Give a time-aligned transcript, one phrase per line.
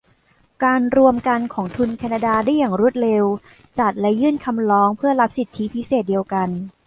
[0.63, 3.25] การรวมกันของทุนแคนาดาได้อย่างรวดเร็ว
[3.79, 6.49] จัดและยื่นคำร้องเพื่อรับสิทธิพิเศษเดียวกัน